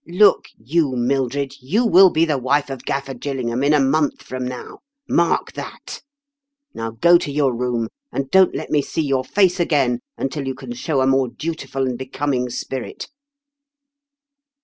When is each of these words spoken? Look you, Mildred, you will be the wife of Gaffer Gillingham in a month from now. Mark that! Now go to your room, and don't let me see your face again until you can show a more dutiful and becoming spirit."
Look 0.07 0.45
you, 0.57 0.93
Mildred, 0.95 1.53
you 1.61 1.85
will 1.85 2.09
be 2.09 2.25
the 2.25 2.39
wife 2.39 2.71
of 2.71 2.85
Gaffer 2.85 3.13
Gillingham 3.13 3.63
in 3.63 3.71
a 3.71 3.79
month 3.79 4.23
from 4.23 4.47
now. 4.47 4.79
Mark 5.07 5.51
that! 5.53 6.01
Now 6.73 6.89
go 6.89 7.19
to 7.19 7.31
your 7.31 7.53
room, 7.53 7.87
and 8.11 8.27
don't 8.31 8.55
let 8.55 8.71
me 8.71 8.81
see 8.81 9.03
your 9.03 9.23
face 9.23 9.59
again 9.59 9.99
until 10.17 10.47
you 10.47 10.55
can 10.55 10.73
show 10.73 11.01
a 11.01 11.05
more 11.05 11.27
dutiful 11.27 11.85
and 11.87 11.99
becoming 11.99 12.49
spirit." 12.49 13.09